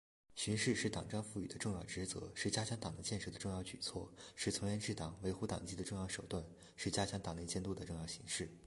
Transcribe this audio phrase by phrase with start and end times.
[0.33, 6.43] 巡视是党章赋予的重要职责，是加强党的建设的重要举措，是从严治党、维护党纪的重要手段，
[6.75, 8.51] 是加强党内监督的重要形式。